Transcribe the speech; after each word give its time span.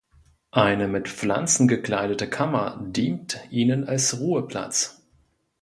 Eine 0.49 0.87
mit 0.87 1.07
Pflanzen 1.07 1.67
gekleidete 1.67 2.27
Kammer 2.27 2.79
dient 2.83 3.39
ihnen 3.51 3.83
als 3.87 4.19
Ruheplatz. 4.19 4.99